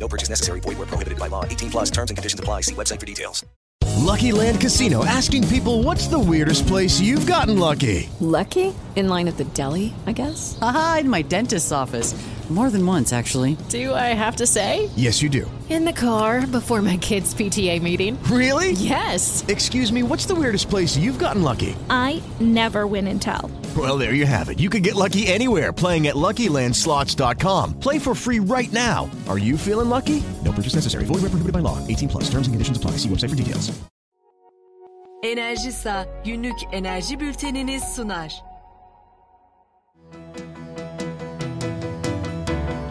[0.00, 0.60] No purchase necessary.
[0.60, 1.44] Void where prohibited by law.
[1.44, 2.62] 18 plus terms and conditions apply.
[2.62, 3.44] See website for details.
[4.00, 8.08] Lucky Land Casino asking people what's the weirdest place you've gotten lucky?
[8.20, 8.74] Lucky?
[8.96, 10.58] In line at the deli, I guess?
[10.60, 12.14] Aha, in my dentist's office.
[12.48, 13.56] More than once, actually.
[13.68, 14.90] Do I have to say?
[14.96, 15.48] Yes, you do.
[15.68, 18.20] In the car before my kids' PTA meeting.
[18.24, 18.72] Really?
[18.72, 19.44] Yes.
[19.46, 21.76] Excuse me, what's the weirdest place you've gotten lucky?
[21.88, 23.48] I never win and tell.
[23.76, 24.58] Well, there you have it.
[24.58, 27.78] You can get lucky anywhere playing at LuckyLandSlots.com.
[27.78, 29.08] Play for free right now.
[29.28, 30.22] Are you feeling lucky?
[30.44, 31.04] No purchase necessary.
[31.04, 31.78] Void where prohibited by law.
[31.86, 32.24] 18 plus.
[32.24, 32.98] Terms and conditions apply.
[32.98, 33.70] See website for details.
[35.22, 38.42] Enerjisa günlük enerji bülteniniz sunar.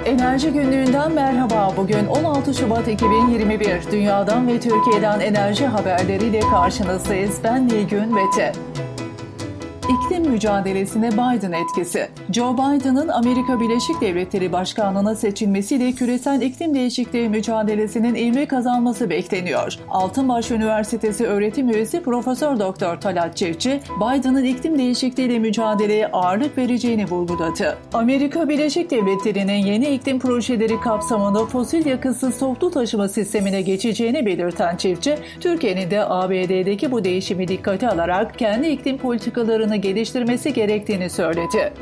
[0.06, 1.74] Enerji günlüğünden merhaba.
[1.78, 3.92] Bugün 16 Şubat 2021.
[3.92, 7.40] Dünyadan ve Türkiye'den enerji haberleriyle karşınızdayız.
[7.44, 8.52] Ben Nilgün Mete.
[9.90, 12.10] İklim mücadelesine Biden etkisi.
[12.32, 19.76] Joe Biden'ın Amerika Birleşik Devletleri Başkanlığına seçilmesiyle küresel iklim değişikliği mücadelesinin ivme kazanması bekleniyor.
[19.90, 27.78] Altınbaş Üniversitesi öğretim üyesi Profesör Doktor Talat Çiftçi, Biden'ın iklim değişikliğiyle mücadeleye ağırlık vereceğini vurguladı.
[27.94, 35.18] Amerika Birleşik Devletleri'nin yeni iklim projeleri kapsamında fosil yakıtsız toplu taşıma sistemine geçeceğini belirten Çiftçi,
[35.40, 41.74] Türkiye'nin de ABD'deki bu değişimi dikkate alarak kendi iklim politikalarını geliştirmesi gerektiğini söyledi.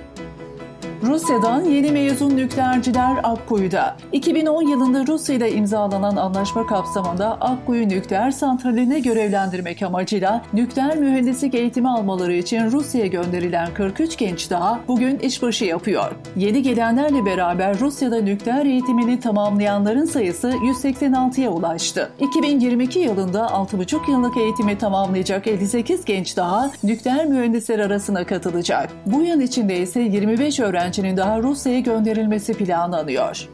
[1.03, 3.97] Rusya'dan yeni mezun nükleerciler Akkuyu'da.
[4.11, 11.89] 2010 yılında Rusya ile imzalanan anlaşma kapsamında Akkuyu nükleer santraline görevlendirmek amacıyla nükleer mühendislik eğitimi
[11.89, 16.11] almaları için Rusya'ya gönderilen 43 genç daha bugün işbaşı yapıyor.
[16.35, 22.11] Yeni gelenlerle beraber Rusya'da nükleer eğitimini tamamlayanların sayısı 186'ya ulaştı.
[22.19, 28.89] 2022 yılında 6,5 yıllık eğitimi tamamlayacak 58 genç daha nükleer mühendisler arasına katılacak.
[29.05, 33.49] Bu yıl içinde ise 25 öğrenci öğrencinin daha Rusya'ya gönderilmesi planlanıyor.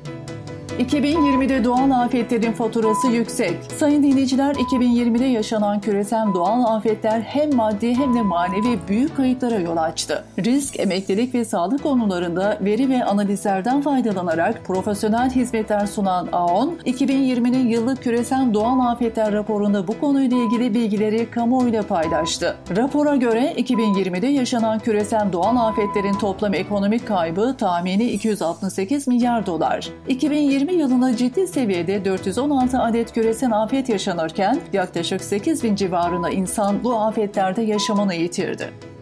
[0.80, 3.58] 2020'de doğal afetlerin faturası yüksek.
[3.78, 9.78] Sayın dinleyiciler 2020'de yaşanan küresel doğal afetler hem maddi hem de manevi büyük kayıplara yol
[9.78, 10.24] açtı.
[10.40, 18.04] Risk, emeklilik ve sağlık konularında veri ve analizlerden faydalanarak profesyonel hizmetler sunan AON, 2020'nin yıllık
[18.04, 22.56] küresel doğal afetler raporunda bu konuyla ilgili bilgileri kamuoyuyla paylaştı.
[22.78, 29.90] Rapora göre 2020'de yaşanan küresel doğal afetlerin toplam ekonomik kaybı tahmini 268 milyar dolar.
[30.08, 36.84] 2020 2020 yılında ciddi seviyede 416 adet küresel afet yaşanırken yaklaşık 8 bin civarında insan
[36.84, 38.93] bu afetlerde yaşamını yitirdi.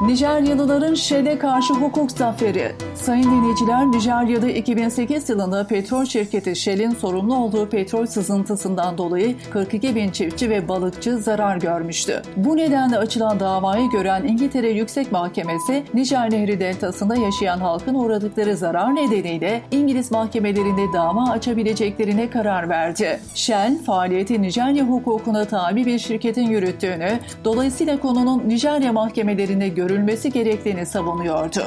[0.00, 2.72] Nijeryalıların Shell'e karşı hukuk zaferi.
[2.94, 10.10] Sayın dinleyiciler, Nijerya'da 2008 yılında petrol şirketi Shell'in sorumlu olduğu petrol sızıntısından dolayı 42 bin
[10.10, 12.22] çiftçi ve balıkçı zarar görmüştü.
[12.36, 18.94] Bu nedenle açılan davayı gören İngiltere Yüksek Mahkemesi, Nijer Nehri deltasında yaşayan halkın uğradıkları zarar
[18.94, 23.20] nedeniyle İngiliz mahkemelerinde dava açabileceklerine karar verdi.
[23.34, 29.89] Shell, faaliyeti Nijerya hukukuna tabi bir şirketin yürüttüğünü, dolayısıyla konunun Nijerya mahkemelerinde görülmesi
[30.32, 31.62] gerektiğini savunuyordu.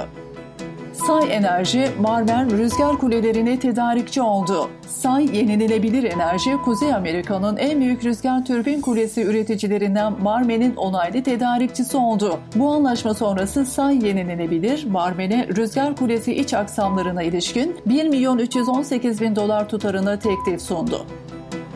[0.94, 4.70] Say Enerji, Marmer rüzgar kulelerine tedarikçi oldu.
[4.88, 12.40] Say Yenilenebilir Enerji, Kuzey Amerika'nın en büyük rüzgar türbin kulesi üreticilerinden Marmen'in onaylı tedarikçisi oldu.
[12.56, 19.36] Bu anlaşma sonrası Say Yenilenebilir, Marmen'e rüzgar kulesi iç aksamlarına ilişkin 1 milyon 318 bin
[19.36, 21.06] dolar tutarına teklif sundu.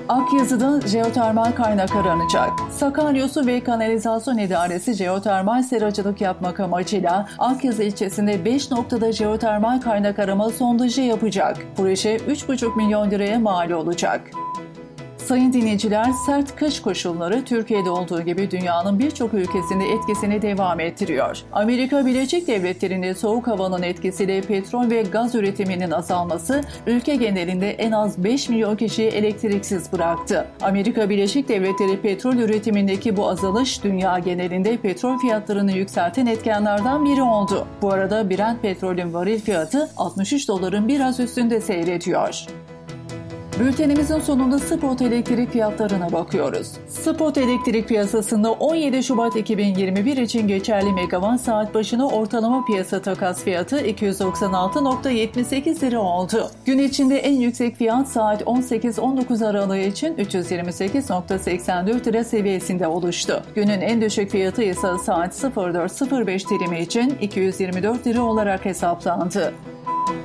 [0.10, 2.50] Akyazı'da jeotermal kaynak aranacak.
[2.72, 10.20] Sakarya Su ve Kanalizasyon İdaresi jeotermal seracılık yapmak amacıyla Akyazı ilçesinde 5 noktada jeotermal kaynak
[10.20, 11.58] arama sondajı yapacak.
[11.78, 14.32] Proje 3,5 milyon liraya mal olacak.
[15.28, 21.38] Sayın dinleyiciler, sert kış koşulları Türkiye'de olduğu gibi dünyanın birçok ülkesinde etkisini devam ettiriyor.
[21.54, 28.24] Amerika Birleşik Devletleri'nde soğuk havanın etkisiyle petrol ve gaz üretiminin azalması ülke genelinde en az
[28.24, 30.48] 5 milyon kişiyi elektriksiz bıraktı.
[30.62, 37.68] Amerika Birleşik Devletleri petrol üretimindeki bu azalış dünya genelinde petrol fiyatlarını yükselten etkenlerden biri oldu.
[37.82, 42.46] Bu arada Brent petrolün varil fiyatı 63 doların biraz üstünde seyrediyor.
[43.60, 46.72] Bültenimizin sonunda spot elektrik fiyatlarına bakıyoruz.
[46.88, 53.80] Spot elektrik piyasasında 17 Şubat 2021 için geçerli megawatt saat başına ortalama piyasa takas fiyatı
[53.80, 56.52] 296.78 lira oldu.
[56.66, 63.44] Gün içinde en yüksek fiyat saat 18-19 aralığı için 328.84 lira seviyesinde oluştu.
[63.56, 69.54] Günün en düşük fiyatı ise saat 04.05 dilimi için 224 lira olarak hesaplandı.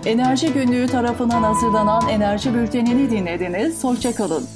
[0.07, 3.85] Enerji Günlüğü tarafından hazırlanan Enerji Bülteni'ni dinlediniz.
[3.85, 4.49] Hoşçakalın.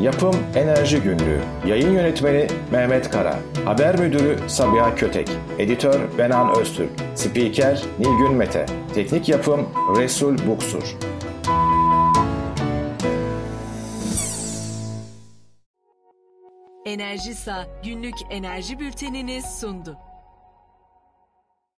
[0.00, 1.40] Yapım Enerji Günlüğü.
[1.66, 3.38] Yayın Yönetmeni Mehmet Kara.
[3.64, 5.28] Haber Müdürü Sabiha Kötek.
[5.58, 6.90] Editör Benan Öztürk.
[7.14, 8.66] Spiker Nilgün Mete.
[8.94, 10.96] Teknik Yapım Resul Buksur.
[16.86, 19.98] Enerjisa günlük enerji bültenini sundu.